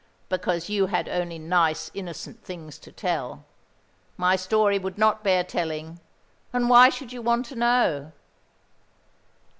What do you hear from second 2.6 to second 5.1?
to tell. My story would